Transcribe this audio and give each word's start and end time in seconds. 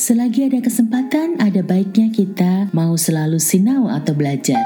Selagi 0.00 0.48
ada 0.48 0.64
kesempatan, 0.64 1.36
ada 1.44 1.60
baiknya 1.60 2.08
kita 2.08 2.72
mau 2.72 2.96
selalu 2.96 3.36
sinau 3.36 3.84
atau 3.84 4.16
belajar. 4.16 4.64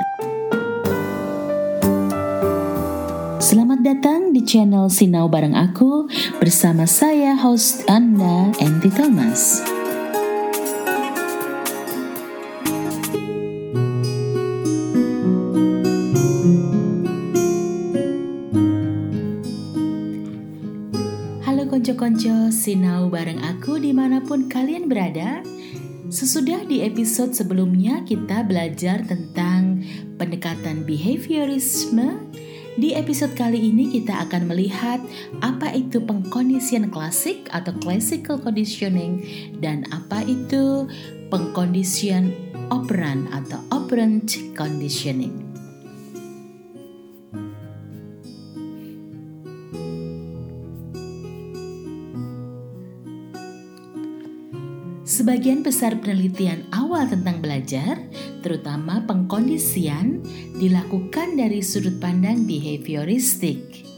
Selamat 3.42 3.82
datang 3.82 4.30
di 4.30 4.46
channel 4.46 4.86
Sinau 4.86 5.26
Bareng 5.26 5.58
Aku 5.58 6.06
bersama 6.38 6.86
saya 6.86 7.34
host 7.34 7.82
Anda, 7.90 8.54
Enti 8.62 8.94
Thomas. 8.94 9.73
Konco-konco, 21.74 22.54
sinau 22.54 23.10
bareng 23.10 23.42
aku 23.42 23.82
di 23.82 23.90
mana 23.90 24.22
pun 24.22 24.46
kalian 24.46 24.86
berada. 24.86 25.42
Sesudah 26.06 26.62
di 26.70 26.86
episode 26.86 27.34
sebelumnya 27.34 28.06
kita 28.06 28.46
belajar 28.46 29.02
tentang 29.02 29.82
pendekatan 30.14 30.86
behaviorisme. 30.86 32.30
Di 32.78 32.94
episode 32.94 33.34
kali 33.34 33.74
ini 33.74 33.90
kita 33.90 34.22
akan 34.22 34.54
melihat 34.54 35.02
apa 35.42 35.74
itu 35.74 35.98
pengkondisian 35.98 36.94
klasik 36.94 37.50
atau 37.50 37.74
classical 37.82 38.38
conditioning 38.38 39.26
dan 39.58 39.82
apa 39.90 40.22
itu 40.30 40.86
pengkondisian 41.26 42.30
operant 42.70 43.26
atau 43.34 43.58
operant 43.74 44.30
conditioning. 44.54 45.53
Sebagian 55.24 55.64
besar 55.64 55.96
penelitian 56.04 56.68
awal 56.76 57.08
tentang 57.08 57.40
belajar, 57.40 57.96
terutama 58.44 59.00
pengkondisian, 59.08 60.20
dilakukan 60.60 61.40
dari 61.40 61.64
sudut 61.64 61.96
pandang 61.96 62.44
behavioristik. 62.44 63.88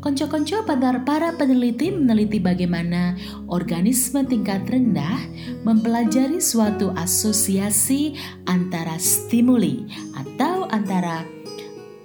Konco-konco 0.00 0.64
pada 0.64 0.96
para 1.04 1.36
peneliti 1.36 1.92
meneliti 1.92 2.40
bagaimana 2.40 3.20
organisme 3.52 4.24
tingkat 4.24 4.64
rendah 4.64 5.28
mempelajari 5.60 6.40
suatu 6.40 6.88
asosiasi 6.96 8.16
antara 8.48 8.96
stimuli 8.96 9.84
atau 10.16 10.72
antara 10.72 11.20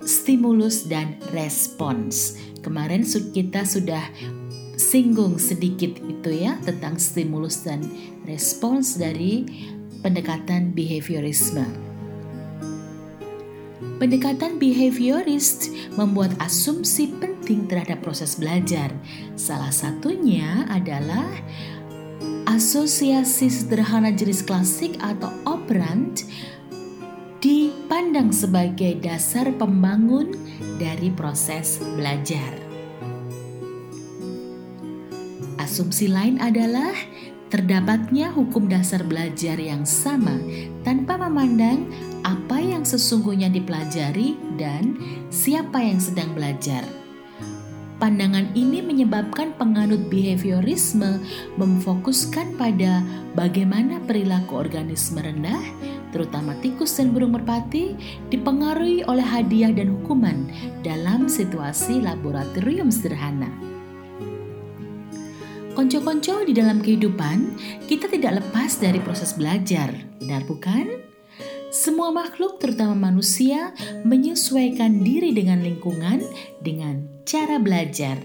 stimulus 0.03 0.91
dan 0.91 1.15
respons. 1.31 2.35
Kemarin 2.59 3.07
kita 3.07 3.63
sudah 3.63 4.03
singgung 4.91 5.39
sedikit 5.39 5.95
itu 6.03 6.43
ya 6.43 6.59
tentang 6.67 6.99
stimulus 6.99 7.63
dan 7.63 7.79
respons 8.27 8.99
dari 8.99 9.47
pendekatan 10.03 10.75
behaviorisme. 10.75 11.63
Pendekatan 14.03 14.59
behaviorist 14.59 15.71
membuat 15.95 16.35
asumsi 16.43 17.07
penting 17.21 17.71
terhadap 17.71 18.03
proses 18.03 18.35
belajar. 18.35 18.91
Salah 19.39 19.71
satunya 19.71 20.67
adalah 20.67 21.29
asosiasi 22.49 23.47
sederhana 23.47 24.11
jenis 24.11 24.43
klasik 24.43 24.99
atau 24.99 25.31
operant 25.47 26.27
dipandang 27.39 28.33
sebagai 28.35 28.99
dasar 28.99 29.53
pembangun 29.55 30.35
dari 30.81 31.13
proses 31.13 31.79
belajar. 31.95 32.70
Asumsi 35.71 36.11
lain 36.11 36.35
adalah 36.43 36.91
terdapatnya 37.47 38.27
hukum 38.35 38.67
dasar 38.67 39.07
belajar 39.07 39.55
yang 39.55 39.87
sama 39.87 40.35
tanpa 40.83 41.15
memandang 41.15 41.87
apa 42.27 42.59
yang 42.59 42.83
sesungguhnya 42.83 43.47
dipelajari 43.47 44.35
dan 44.59 44.99
siapa 45.31 45.79
yang 45.79 45.95
sedang 45.95 46.35
belajar. 46.35 46.83
Pandangan 48.03 48.51
ini 48.51 48.83
menyebabkan 48.83 49.55
penganut 49.55 50.11
behaviorisme 50.11 51.23
memfokuskan 51.55 52.59
pada 52.59 52.99
bagaimana 53.39 54.03
perilaku 54.03 54.59
organisme 54.59 55.23
rendah, 55.23 55.63
terutama 56.11 56.51
tikus 56.59 56.99
dan 56.99 57.15
burung 57.15 57.39
merpati, 57.39 57.95
dipengaruhi 58.27 59.07
oleh 59.07 59.23
hadiah 59.23 59.71
dan 59.71 59.95
hukuman 59.95 60.51
dalam 60.83 61.31
situasi 61.31 62.03
laboratorium 62.03 62.91
sederhana. 62.91 63.70
Konco-konco 65.71 66.43
di 66.43 66.51
dalam 66.51 66.83
kehidupan, 66.83 67.55
kita 67.87 68.11
tidak 68.11 68.43
lepas 68.43 68.75
dari 68.75 68.99
proses 68.99 69.31
belajar, 69.39 69.87
benar 70.19 70.43
bukan? 70.43 70.99
Semua 71.71 72.11
makhluk, 72.11 72.59
terutama 72.59 73.07
manusia, 73.07 73.71
menyesuaikan 74.03 74.99
diri 74.99 75.31
dengan 75.31 75.63
lingkungan 75.63 76.19
dengan 76.59 77.07
cara 77.23 77.55
belajar. 77.55 78.19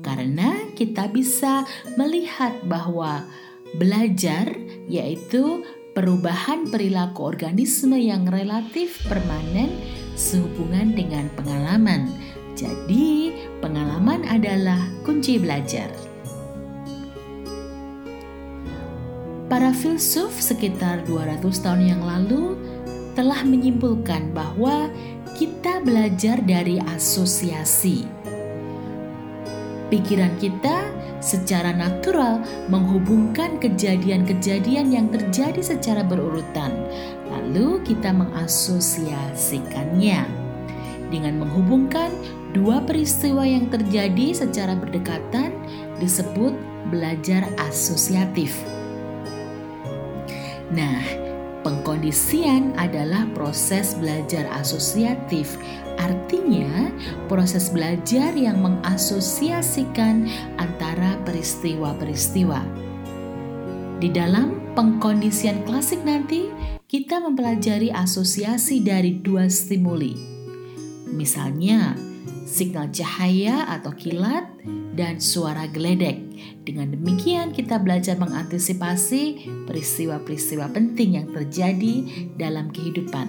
Karena 0.00 0.56
kita 0.72 1.12
bisa 1.12 1.68
melihat 2.00 2.56
bahwa 2.64 3.28
belajar 3.76 4.48
yaitu 4.88 5.60
perubahan 5.92 6.72
perilaku 6.72 7.36
organisme 7.36 8.00
yang 8.00 8.24
relatif 8.24 9.04
permanen 9.04 9.76
sehubungan 10.16 10.96
dengan 10.96 11.28
pengalaman. 11.36 12.08
Jadi, 12.56 13.36
pengalaman 13.60 14.24
adalah 14.24 14.80
kunci 15.04 15.36
belajar. 15.36 16.15
Para 19.56 19.72
filsuf 19.72 20.36
sekitar 20.36 21.08
200 21.08 21.40
tahun 21.64 21.88
yang 21.88 22.04
lalu 22.04 22.60
telah 23.16 23.40
menyimpulkan 23.40 24.28
bahwa 24.36 24.92
kita 25.32 25.80
belajar 25.80 26.44
dari 26.44 26.76
asosiasi. 26.92 28.04
Pikiran 29.88 30.36
kita 30.36 30.84
secara 31.24 31.72
natural 31.72 32.44
menghubungkan 32.68 33.56
kejadian-kejadian 33.56 34.92
yang 34.92 35.08
terjadi 35.08 35.64
secara 35.64 36.04
berurutan, 36.04 36.76
lalu 37.32 37.80
kita 37.80 38.12
mengasosiasikannya. 38.12 40.20
Dengan 41.08 41.40
menghubungkan 41.40 42.12
dua 42.52 42.84
peristiwa 42.84 43.48
yang 43.48 43.72
terjadi 43.72 44.36
secara 44.36 44.76
berdekatan 44.76 45.48
disebut 45.96 46.52
belajar 46.92 47.48
asosiatif. 47.56 48.75
Nah, 50.74 51.02
pengkondisian 51.62 52.74
adalah 52.74 53.26
proses 53.34 53.94
belajar 53.94 54.50
asosiatif. 54.54 55.54
Artinya, 55.98 56.90
proses 57.30 57.70
belajar 57.70 58.34
yang 58.34 58.58
mengasosiasikan 58.62 60.26
antara 60.58 61.18
peristiwa-peristiwa. 61.22 62.60
Di 63.96 64.12
dalam 64.12 64.74
pengkondisian 64.76 65.64
klasik 65.64 66.04
nanti, 66.04 66.52
kita 66.86 67.18
mempelajari 67.18 67.90
asosiasi 67.90 68.84
dari 68.84 69.18
dua 69.18 69.48
stimuli. 69.48 70.14
Misalnya, 71.10 71.96
signal 72.46 72.88
cahaya 72.94 73.66
atau 73.66 73.90
kilat 73.92 74.46
dan 74.94 75.18
suara 75.18 75.66
geledek. 75.66 76.22
Dengan 76.62 76.94
demikian 76.94 77.50
kita 77.52 77.82
belajar 77.82 78.16
mengantisipasi 78.16 79.50
peristiwa-peristiwa 79.66 80.70
penting 80.70 81.20
yang 81.20 81.28
terjadi 81.34 81.94
dalam 82.38 82.70
kehidupan. 82.70 83.28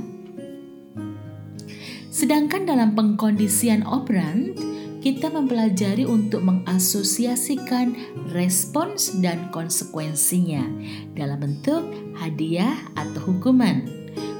Sedangkan 2.14 2.66
dalam 2.66 2.98
pengkondisian 2.98 3.86
operant, 3.86 4.58
kita 5.06 5.30
mempelajari 5.30 6.02
untuk 6.02 6.42
mengasosiasikan 6.42 7.94
respons 8.34 9.22
dan 9.22 9.54
konsekuensinya 9.54 10.66
dalam 11.14 11.38
bentuk 11.46 11.86
hadiah 12.18 12.74
atau 12.98 13.22
hukuman. 13.32 13.86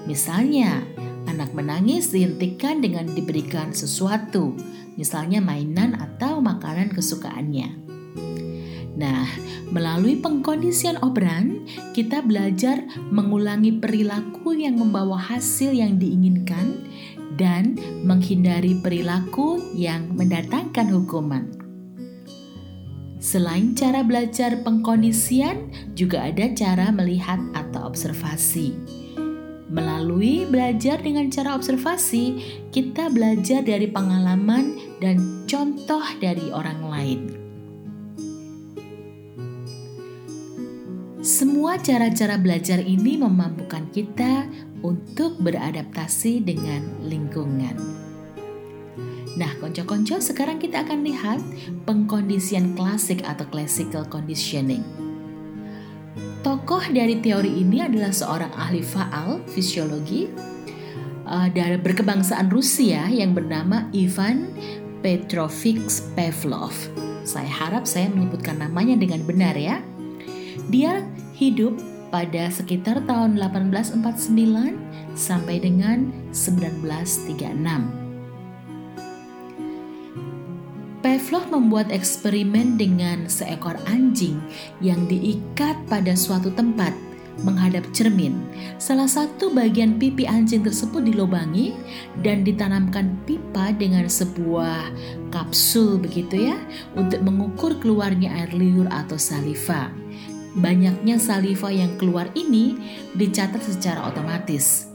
Misalnya, 0.10 0.82
anak 1.28 1.54
menangis 1.54 2.10
dihentikan 2.10 2.80
dengan 2.80 3.06
diberikan 3.12 3.76
sesuatu, 3.76 4.56
misalnya 4.96 5.44
mainan 5.44 5.94
atau 5.94 6.42
makanan 6.42 6.90
kesukaannya. 6.90 7.88
Nah, 8.98 9.30
melalui 9.70 10.18
pengkondisian 10.18 10.98
operan, 11.06 11.70
kita 11.94 12.26
belajar 12.26 12.82
mengulangi 13.14 13.78
perilaku 13.78 14.58
yang 14.58 14.82
membawa 14.82 15.22
hasil 15.22 15.70
yang 15.70 16.02
diinginkan 16.02 16.82
dan 17.38 17.78
menghindari 18.02 18.74
perilaku 18.82 19.62
yang 19.78 20.10
mendatangkan 20.18 20.90
hukuman. 20.90 21.46
Selain 23.22 23.78
cara 23.78 24.02
belajar 24.02 24.66
pengkondisian, 24.66 25.70
juga 25.94 26.26
ada 26.26 26.50
cara 26.58 26.90
melihat 26.90 27.38
atau 27.54 27.86
observasi. 27.86 28.97
Melalui 29.68 30.48
belajar 30.48 31.04
dengan 31.04 31.28
cara 31.28 31.52
observasi, 31.52 32.40
kita 32.72 33.12
belajar 33.12 33.68
dari 33.68 33.92
pengalaman 33.92 34.80
dan 35.04 35.44
contoh 35.44 36.04
dari 36.24 36.48
orang 36.56 36.82
lain. 36.88 37.22
Semua 41.20 41.76
cara-cara 41.84 42.40
belajar 42.40 42.80
ini 42.80 43.20
memampukan 43.20 43.92
kita 43.92 44.48
untuk 44.80 45.36
beradaptasi 45.44 46.40
dengan 46.40 46.88
lingkungan. 47.04 47.76
Nah, 49.36 49.52
konco-konco, 49.60 50.24
sekarang 50.24 50.64
kita 50.64 50.88
akan 50.88 51.04
lihat 51.04 51.44
pengkondisian 51.84 52.74
klasik 52.80 53.22
atau 53.28 53.44
classical 53.52 54.08
conditioning. 54.08 55.07
Tokoh 56.46 56.84
dari 56.94 57.18
teori 57.18 57.62
ini 57.66 57.82
adalah 57.82 58.14
seorang 58.14 58.54
ahli 58.54 58.86
faal 58.86 59.42
fisiologi 59.50 60.30
uh, 61.28 61.50
dari 61.52 61.78
berkebangsaan 61.82 62.48
Rusia 62.54 63.10
yang 63.10 63.34
bernama 63.34 63.90
Ivan 63.92 64.54
Petrovich 65.02 66.02
Pavlov. 66.14 66.74
Saya 67.28 67.50
harap 67.50 67.84
saya 67.84 68.08
menyebutkan 68.14 68.62
namanya 68.62 68.96
dengan 68.96 69.26
benar 69.28 69.58
ya. 69.58 69.82
Dia 70.72 71.04
hidup 71.36 71.76
pada 72.08 72.48
sekitar 72.48 73.04
tahun 73.04 73.36
1849 73.36 75.20
sampai 75.20 75.60
dengan 75.60 76.10
1936. 76.32 78.07
Pavlov 81.18 81.50
membuat 81.50 81.90
eksperimen 81.90 82.78
dengan 82.78 83.26
seekor 83.26 83.74
anjing 83.90 84.38
yang 84.86 85.10
diikat 85.10 85.74
pada 85.90 86.14
suatu 86.14 86.54
tempat 86.54 86.94
menghadap 87.42 87.82
cermin. 87.90 88.38
Salah 88.78 89.10
satu 89.10 89.50
bagian 89.50 89.98
pipi 89.98 90.30
anjing 90.30 90.62
tersebut 90.62 91.02
dilobangi 91.02 91.74
dan 92.22 92.46
ditanamkan 92.46 93.18
pipa 93.26 93.74
dengan 93.74 94.06
sebuah 94.06 94.94
kapsul 95.34 95.98
begitu 95.98 96.54
ya 96.54 96.58
untuk 96.94 97.26
mengukur 97.26 97.82
keluarnya 97.82 98.38
air 98.38 98.54
liur 98.54 98.86
atau 98.86 99.18
saliva. 99.18 99.90
Banyaknya 100.54 101.18
saliva 101.18 101.74
yang 101.74 101.98
keluar 101.98 102.30
ini 102.38 102.78
dicatat 103.18 103.66
secara 103.66 104.06
otomatis. 104.06 104.86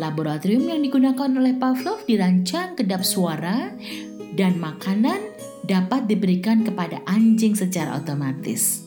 Laboratorium 0.00 0.64
yang 0.64 0.80
digunakan 0.80 1.28
oleh 1.28 1.60
Pavlov 1.60 2.08
dirancang 2.08 2.72
kedap 2.72 3.04
suara 3.04 3.76
dan 4.34 4.58
makanan 4.58 5.18
dapat 5.66 6.06
diberikan 6.10 6.66
kepada 6.66 7.02
anjing 7.06 7.54
secara 7.54 7.98
otomatis. 7.98 8.86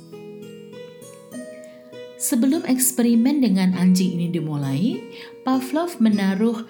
Sebelum 2.24 2.63
eksperimen 2.63 3.44
dengan 3.44 3.75
anjing 3.75 4.16
ini 4.16 4.31
dimulai, 4.31 5.04
Pavlov 5.44 6.00
menaruh 6.00 6.63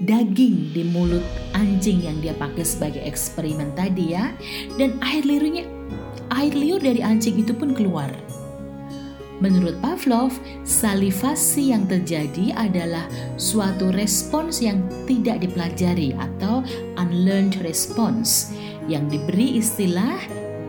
daging 0.00 0.72
di 0.72 0.88
mulut 0.88 1.20
anjing 1.52 2.00
yang 2.00 2.16
dia 2.24 2.32
pakai 2.32 2.64
sebagai 2.64 3.04
eksperimen 3.04 3.76
tadi 3.76 4.16
ya, 4.16 4.32
dan 4.80 4.96
air 5.04 5.20
liurnya 5.28 5.68
air 6.32 6.56
liur 6.56 6.80
dari 6.80 7.04
anjing 7.04 7.44
itu 7.44 7.52
pun 7.52 7.76
keluar. 7.76 8.08
Menurut 9.40 9.80
Pavlov, 9.80 10.36
salivasi 10.68 11.72
yang 11.72 11.88
terjadi 11.88 12.52
adalah 12.56 13.08
suatu 13.40 13.88
respons 13.88 14.60
yang 14.60 14.84
tidak 15.08 15.40
dipelajari 15.40 16.12
atau 16.12 16.60
unlearned 17.00 17.56
response 17.64 18.52
yang 18.84 19.08
diberi 19.08 19.56
istilah 19.56 20.20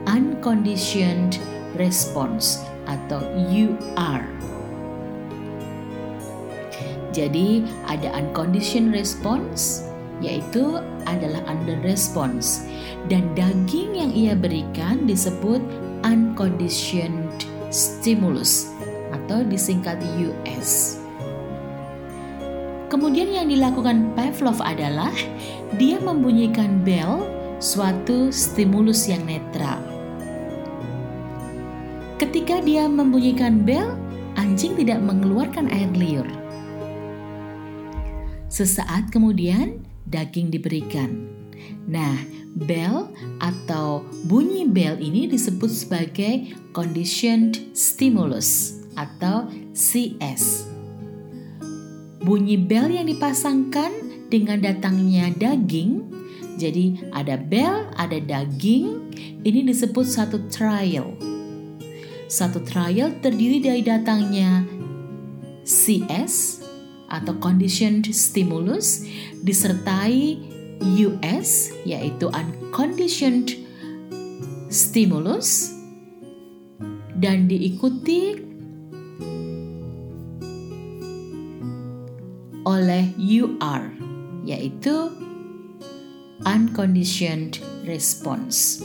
unconditioned 0.08 1.38
response 1.76 2.64
atau 2.88 3.20
UR. 3.52 4.24
Jadi 7.12 7.68
ada 7.92 8.16
unconditioned 8.16 8.96
response 8.96 9.84
yaitu 10.24 10.80
adalah 11.10 11.42
under 11.50 11.76
response 11.84 12.64
dan 13.10 13.26
daging 13.36 13.98
yang 13.98 14.12
ia 14.14 14.34
berikan 14.38 15.04
disebut 15.10 15.60
unconditioned 16.08 17.44
stimulus 17.74 18.72
atau 19.12 19.44
disingkat 19.44 20.00
US. 20.24 21.02
Kemudian 22.92 23.32
yang 23.32 23.48
dilakukan 23.48 24.12
Pavlov 24.20 24.60
adalah 24.60 25.16
dia 25.80 26.02
membunyikan 26.04 26.84
bel, 26.84 27.24
suatu 27.62 28.34
stimulus 28.34 29.08
yang 29.08 29.24
netral. 29.24 29.80
Ketika 32.20 32.60
dia 32.60 32.90
membunyikan 32.92 33.64
bel, 33.64 33.96
anjing 34.36 34.76
tidak 34.76 35.00
mengeluarkan 35.00 35.72
air 35.72 35.90
liur. 35.96 36.28
Sesaat 38.52 39.10
kemudian, 39.16 39.80
daging 40.12 40.52
diberikan. 40.52 41.24
Nah, 41.88 42.20
bell 42.68 43.08
atau 43.40 44.04
bunyi 44.28 44.68
bell 44.68 45.00
ini 45.00 45.32
disebut 45.32 45.72
sebagai 45.72 46.52
conditioned 46.76 47.64
stimulus 47.72 48.82
atau 49.00 49.48
CS. 49.72 50.68
Bunyi 52.22 52.60
bell 52.60 52.92
yang 52.92 53.08
dipasangkan 53.10 54.11
dengan 54.32 54.64
datangnya 54.64 55.28
daging, 55.36 56.08
jadi 56.56 57.12
ada 57.12 57.36
bell, 57.36 57.92
ada 58.00 58.16
daging, 58.16 59.12
ini 59.44 59.68
disebut 59.68 60.08
satu 60.08 60.48
trial. 60.48 61.12
Satu 62.32 62.64
trial 62.64 63.20
terdiri 63.20 63.60
dari 63.60 63.84
datangnya 63.84 64.64
CS 65.68 66.64
atau 67.12 67.36
conditioned 67.44 68.08
stimulus 68.16 69.04
disertai 69.44 70.40
US 71.04 71.76
yaitu 71.84 72.32
unconditioned 72.32 73.60
stimulus 74.72 75.76
dan 77.20 77.52
diikuti 77.52 78.40
oleh 82.64 83.12
UR 83.20 84.01
yaitu 84.52 85.08
unconditioned 86.44 87.64
response. 87.88 88.84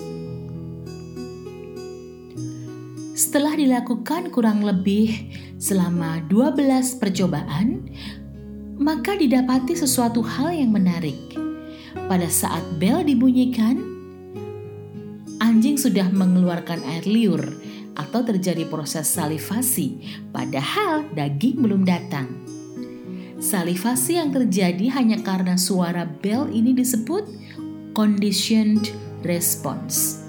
Setelah 3.16 3.56
dilakukan 3.56 4.28
kurang 4.28 4.60
lebih 4.60 5.32
selama 5.56 6.20
12 6.28 7.00
percobaan, 7.00 7.88
maka 8.76 9.16
didapati 9.16 9.72
sesuatu 9.72 10.20
hal 10.20 10.52
yang 10.52 10.68
menarik 10.68 11.16
pada 12.06 12.28
saat 12.28 12.60
bel 12.76 13.00
dibunyikan, 13.00 13.80
anjing 15.40 15.80
sudah 15.80 16.12
mengeluarkan 16.12 16.84
air 16.84 17.08
liur 17.08 17.40
atau 17.96 18.20
terjadi 18.20 18.68
proses 18.68 19.08
salivasi, 19.08 20.20
padahal 20.28 21.08
daging 21.16 21.64
belum 21.64 21.88
datang. 21.88 22.28
Salivasi 23.46 24.18
yang 24.18 24.34
terjadi 24.34 24.90
hanya 24.98 25.22
karena 25.22 25.54
suara 25.54 26.02
bel 26.02 26.50
ini 26.50 26.74
disebut 26.74 27.30
conditioned 27.94 28.90
response. 29.22 30.26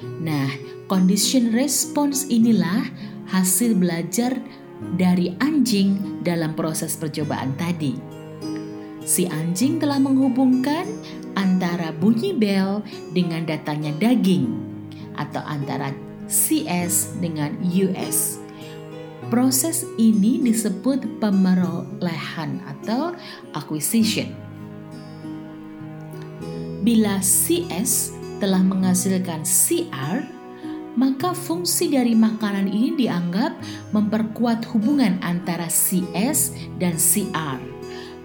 Nah, 0.00 0.48
conditioned 0.88 1.52
response 1.52 2.24
inilah 2.32 2.88
hasil 3.28 3.76
belajar 3.76 4.32
dari 4.96 5.36
anjing 5.44 6.24
dalam 6.24 6.56
proses 6.56 6.96
percobaan 6.96 7.52
tadi 7.60 8.12
si 9.02 9.26
anjing 9.26 9.82
telah 9.82 9.98
menghubungkan 9.98 10.86
antara 11.34 11.90
bunyi 11.90 12.34
bel 12.34 12.82
dengan 13.10 13.42
datangnya 13.42 13.92
daging 13.98 14.46
atau 15.18 15.42
antara 15.44 15.90
CS 16.30 17.18
dengan 17.18 17.52
US. 17.66 18.41
Proses 19.32 19.88
ini 19.96 20.44
disebut 20.44 21.16
pemerolehan 21.16 22.60
atau 22.68 23.16
acquisition. 23.56 24.28
Bila 26.84 27.16
CS 27.24 28.12
telah 28.44 28.60
menghasilkan 28.60 29.40
CR, 29.48 30.20
maka 31.00 31.32
fungsi 31.32 31.88
dari 31.88 32.12
makanan 32.12 32.68
ini 32.68 32.92
dianggap 32.92 33.56
memperkuat 33.96 34.68
hubungan 34.68 35.16
antara 35.24 35.64
CS 35.64 36.52
dan 36.76 37.00
CR 37.00 37.72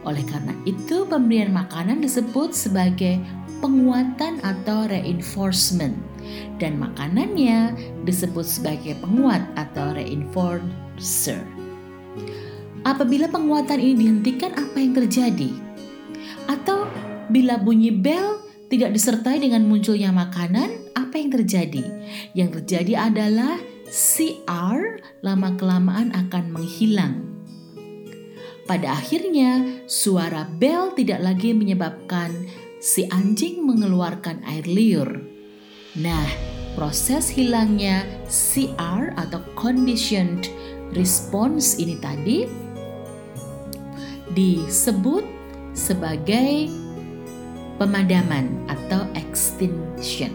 oleh 0.08 0.24
karena 0.24 0.56
itu, 0.64 1.04
pemberian 1.04 1.52
makanan 1.52 2.00
disebut 2.00 2.56
sebagai 2.56 3.20
penguatan 3.60 4.40
atau 4.40 4.88
reinforcement 4.88 6.00
dan 6.62 6.80
makanannya 6.80 7.76
disebut 8.04 8.46
sebagai 8.46 8.98
penguat 9.04 9.44
atau 9.56 9.94
reinforcer. 9.94 11.42
Apabila 12.88 13.28
penguatan 13.28 13.80
ini 13.82 14.08
dihentikan, 14.08 14.56
apa 14.56 14.78
yang 14.80 14.96
terjadi? 14.96 15.52
Atau 16.48 16.88
bila 17.28 17.60
bunyi 17.60 17.92
bel 17.92 18.40
tidak 18.72 18.96
disertai 18.96 19.44
dengan 19.44 19.68
munculnya 19.68 20.12
makanan, 20.16 20.96
apa 20.96 21.16
yang 21.20 21.30
terjadi? 21.32 21.84
Yang 22.32 22.64
terjadi 22.64 23.12
adalah 23.12 23.60
CR 23.88 25.04
lama-kelamaan 25.24 26.16
akan 26.16 26.44
menghilang 26.52 27.38
pada 28.68 29.00
akhirnya, 29.00 29.80
suara 29.88 30.44
bel 30.44 30.92
tidak 30.92 31.24
lagi 31.24 31.56
menyebabkan 31.56 32.36
si 32.84 33.08
anjing 33.08 33.64
mengeluarkan 33.64 34.44
air 34.44 34.68
liur. 34.68 35.24
Nah, 35.98 36.30
proses 36.78 37.26
hilangnya 37.26 38.06
CR 38.30 39.18
atau 39.18 39.42
conditioned 39.58 40.46
response 40.94 41.82
ini 41.82 41.98
tadi 41.98 42.46
disebut 44.38 45.26
sebagai 45.74 46.70
pemadaman 47.82 48.46
atau 48.70 49.10
extinction. 49.18 50.30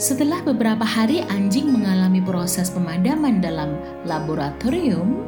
Setelah 0.00 0.40
beberapa 0.48 0.86
hari 0.86 1.26
anjing 1.28 1.68
mengalami 1.68 2.24
proses 2.24 2.72
pemadaman 2.72 3.44
dalam 3.44 3.76
laboratorium 4.08 5.20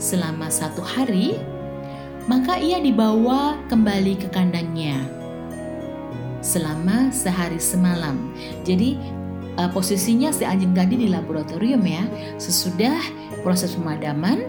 selama 0.00 0.48
satu 0.48 0.80
hari, 0.80 1.36
maka 2.30 2.58
ia 2.58 2.78
dibawa 2.78 3.58
kembali 3.66 4.14
ke 4.18 4.28
kandangnya 4.30 4.98
selama 6.42 7.10
sehari 7.14 7.58
semalam. 7.58 8.34
Jadi 8.66 8.98
uh, 9.56 9.70
posisinya 9.70 10.34
si 10.34 10.42
anjing 10.42 10.74
tadi 10.74 10.98
di 10.98 11.08
laboratorium 11.08 11.82
ya. 11.86 12.04
Sesudah 12.38 12.98
proses 13.46 13.74
pemadaman, 13.78 14.46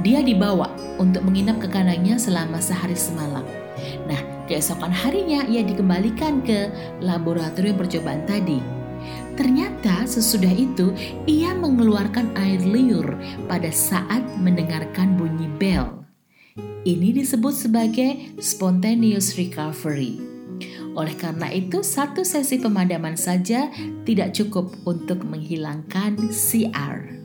dia 0.00 0.24
dibawa 0.24 0.72
untuk 0.96 1.24
menginap 1.24 1.60
ke 1.62 1.68
kandangnya 1.68 2.16
selama 2.16 2.58
sehari 2.58 2.96
semalam. 2.96 3.44
Nah, 4.08 4.20
keesokan 4.50 4.90
harinya 4.90 5.44
ia 5.46 5.62
dikembalikan 5.62 6.42
ke 6.42 6.72
laboratorium 7.04 7.76
percobaan 7.76 8.24
tadi. 8.24 8.77
Ternyata 9.38 10.02
sesudah 10.08 10.50
itu 10.50 10.90
ia 11.30 11.54
mengeluarkan 11.54 12.34
air 12.34 12.58
liur 12.64 13.14
pada 13.46 13.70
saat 13.70 14.24
mendengarkan 14.40 15.14
bunyi 15.14 15.46
bel. 15.60 15.98
Ini 16.82 17.14
disebut 17.14 17.54
sebagai 17.54 18.38
spontaneous 18.42 19.38
recovery. 19.38 20.18
Oleh 20.98 21.14
karena 21.14 21.46
itu, 21.54 21.86
satu 21.86 22.26
sesi 22.26 22.58
pemadaman 22.58 23.14
saja 23.14 23.70
tidak 24.02 24.34
cukup 24.34 24.74
untuk 24.82 25.22
menghilangkan 25.22 26.18
CR. 26.34 27.18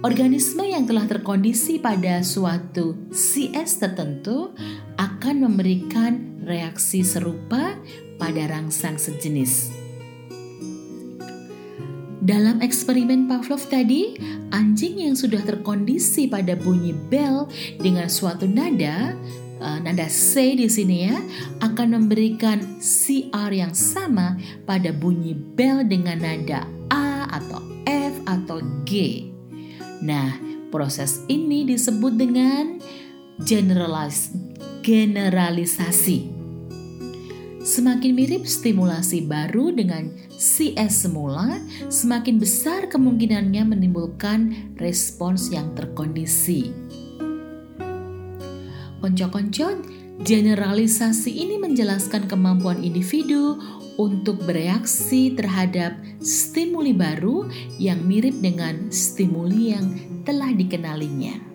Organisme 0.00 0.64
yang 0.64 0.88
telah 0.88 1.04
terkondisi 1.04 1.76
pada 1.76 2.24
suatu 2.24 3.08
CS 3.12 3.84
tertentu 3.84 4.52
akan 4.96 5.44
memberikan 5.44 6.40
reaksi 6.44 7.04
serupa 7.04 7.76
pada 8.16 8.48
rangsang 8.48 8.96
sejenis. 8.96 9.79
Dalam 12.30 12.62
eksperimen 12.62 13.26
Pavlov 13.26 13.66
tadi, 13.66 14.14
anjing 14.54 15.02
yang 15.02 15.18
sudah 15.18 15.42
terkondisi 15.42 16.30
pada 16.30 16.54
bunyi 16.54 16.94
bel 16.94 17.50
dengan 17.82 18.06
suatu 18.06 18.46
nada, 18.46 19.18
uh, 19.58 19.82
nada 19.82 20.06
C 20.06 20.54
di 20.54 20.70
sini 20.70 21.10
ya, 21.10 21.18
akan 21.58 21.98
memberikan 21.98 22.78
CR 22.78 23.50
yang 23.50 23.74
sama 23.74 24.38
pada 24.62 24.94
bunyi 24.94 25.34
bel 25.34 25.82
dengan 25.82 26.22
nada 26.22 26.70
A 26.94 27.26
atau 27.34 27.66
F 27.90 28.14
atau 28.30 28.62
G. 28.86 29.26
Nah, 29.98 30.30
proses 30.70 31.26
ini 31.26 31.66
disebut 31.66 32.14
dengan 32.14 32.78
generalis 33.42 34.30
generalisasi. 34.86 36.39
Semakin 37.70 38.18
mirip 38.18 38.50
stimulasi 38.50 39.30
baru 39.30 39.70
dengan 39.70 40.10
CS 40.34 41.06
semula, 41.06 41.54
semakin 41.86 42.42
besar 42.42 42.90
kemungkinannya 42.90 43.62
menimbulkan 43.62 44.74
respons 44.74 45.54
yang 45.54 45.70
terkondisi. 45.78 46.74
Konco-konco, 48.98 49.86
generalisasi 50.18 51.30
ini 51.30 51.62
menjelaskan 51.62 52.26
kemampuan 52.26 52.82
individu 52.82 53.62
untuk 54.02 54.42
bereaksi 54.42 55.38
terhadap 55.38 55.94
stimuli 56.18 56.90
baru 56.90 57.46
yang 57.78 58.02
mirip 58.02 58.34
dengan 58.42 58.90
stimuli 58.90 59.78
yang 59.78 59.94
telah 60.26 60.50
dikenalinya. 60.50 61.49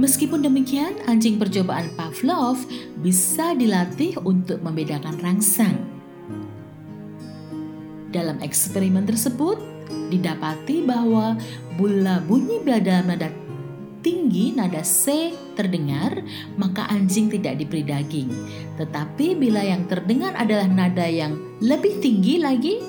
Meskipun 0.00 0.40
demikian, 0.40 0.96
anjing 1.04 1.36
percobaan 1.36 1.92
Pavlov 1.92 2.56
bisa 3.04 3.52
dilatih 3.52 4.16
untuk 4.24 4.64
membedakan 4.64 5.20
rangsang. 5.20 5.76
Dalam 8.08 8.40
eksperimen 8.40 9.04
tersebut, 9.04 9.60
didapati 10.08 10.88
bahwa 10.88 11.36
bula 11.76 12.24
bunyi 12.24 12.64
dalam 12.64 13.12
nada 13.12 13.28
tinggi 14.00 14.56
nada 14.56 14.80
C 14.80 15.36
terdengar, 15.52 16.24
maka 16.56 16.88
anjing 16.88 17.28
tidak 17.28 17.60
diberi 17.60 17.84
daging. 17.84 18.32
Tetapi 18.80 19.36
bila 19.36 19.60
yang 19.60 19.84
terdengar 19.84 20.32
adalah 20.32 20.64
nada 20.64 21.04
yang 21.04 21.36
lebih 21.60 22.00
tinggi 22.00 22.40
lagi, 22.40 22.80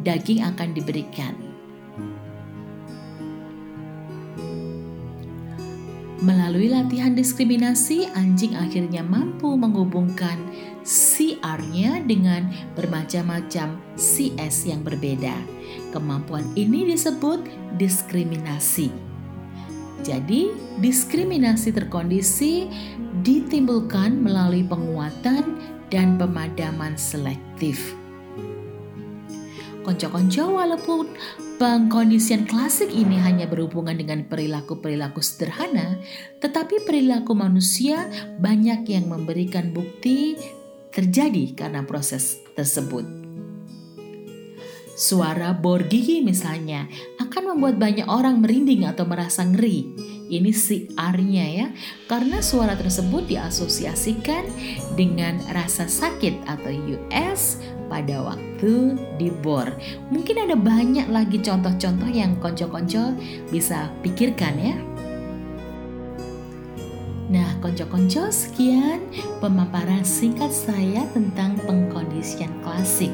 daging 0.00 0.40
akan 0.48 0.72
diberikan. 0.72 1.47
Melalui 6.18 6.66
latihan 6.66 7.14
diskriminasi, 7.14 8.10
anjing 8.10 8.58
akhirnya 8.58 9.06
mampu 9.06 9.54
menghubungkan 9.54 10.34
CR-nya 10.82 12.02
dengan 12.02 12.50
bermacam-macam 12.74 13.78
CS 13.94 14.66
yang 14.66 14.82
berbeda. 14.82 15.38
Kemampuan 15.94 16.42
ini 16.58 16.90
disebut 16.90 17.46
diskriminasi. 17.78 18.90
Jadi, 20.02 20.50
diskriminasi 20.82 21.70
terkondisi 21.70 22.66
ditimbulkan 23.22 24.18
melalui 24.18 24.66
penguatan 24.66 25.54
dan 25.86 26.18
pemadaman 26.18 26.98
selektif. 26.98 27.94
Konco-konco 29.86 30.58
walaupun 30.58 31.14
pengkondisian 31.58 32.46
klasik 32.46 32.88
ini 32.94 33.18
hanya 33.18 33.50
berhubungan 33.50 33.98
dengan 33.98 34.22
perilaku-perilaku 34.30 35.18
sederhana, 35.18 35.98
tetapi 36.38 36.86
perilaku 36.86 37.34
manusia 37.34 38.06
banyak 38.38 38.86
yang 38.86 39.10
memberikan 39.10 39.74
bukti 39.74 40.38
terjadi 40.94 41.58
karena 41.58 41.82
proses 41.82 42.38
tersebut. 42.54 43.02
Suara 44.98 45.54
bor 45.54 45.86
gigi 45.86 46.22
misalnya 46.22 46.86
akan 47.22 47.54
membuat 47.54 47.78
banyak 47.78 48.06
orang 48.06 48.42
merinding 48.42 48.86
atau 48.86 49.06
merasa 49.06 49.42
ngeri. 49.46 49.86
Ini 50.28 50.50
si 50.52 50.90
R-nya 50.92 51.46
ya, 51.48 51.66
karena 52.04 52.44
suara 52.44 52.76
tersebut 52.76 53.30
diasosiasikan 53.30 54.44
dengan 54.92 55.40
rasa 55.54 55.88
sakit 55.88 56.44
atau 56.44 56.68
US 56.68 57.62
pada 57.88 58.22
waktu 58.22 58.94
di 59.16 59.32
bor. 59.32 59.68
Mungkin 60.12 60.48
ada 60.48 60.54
banyak 60.54 61.08
lagi 61.10 61.40
contoh-contoh 61.42 62.08
yang 62.08 62.36
konco-konco 62.38 63.16
bisa 63.50 63.90
pikirkan 64.04 64.54
ya. 64.60 64.76
Nah, 67.28 67.60
konco-konco 67.60 68.32
sekian 68.32 69.04
pemaparan 69.44 70.00
singkat 70.00 70.48
saya 70.48 71.04
tentang 71.12 71.60
pengkondisian 71.68 72.48
klasik. 72.64 73.12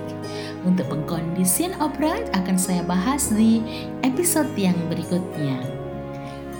Untuk 0.62 0.86
pengkondisian 0.86 1.74
operat 1.82 2.30
akan 2.30 2.54
saya 2.54 2.86
bahas 2.86 3.34
di 3.34 3.58
episode 4.06 4.46
yang 4.54 4.78
berikutnya. 4.86 5.58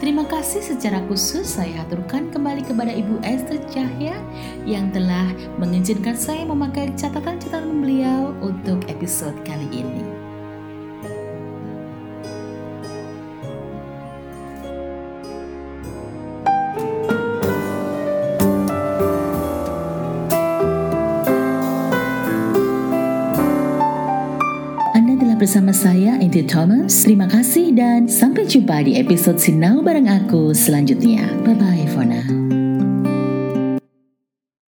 Terima 0.03 0.27
kasih 0.27 0.67
secara 0.67 0.99
khusus 1.07 1.47
saya 1.47 1.87
aturkan 1.87 2.35
kembali 2.35 2.67
kepada 2.67 2.91
Ibu 2.91 3.23
Esther 3.23 3.63
Cahya 3.71 4.19
yang 4.67 4.91
telah 4.91 5.31
mengizinkan 5.63 6.19
saya 6.19 6.43
memakai 6.43 6.91
catatan-catatan 6.99 7.54
episode 9.05 9.37
kali 9.45 9.69
ini. 9.69 10.01
bersama 25.37 25.77
saya 25.77 26.17
Inti 26.25 26.41
Thomas. 26.49 27.05
Terima 27.05 27.29
kasih 27.29 27.77
dan 27.77 28.09
sampai 28.09 28.49
jumpa 28.49 28.89
di 28.89 28.97
episode 28.97 29.37
Sinau 29.37 29.85
bareng 29.85 30.09
aku 30.09 30.57
selanjutnya. 30.57 31.29
Bye 31.45 31.53
bye 31.53 31.85
for 31.93 32.09
now. 32.09 32.44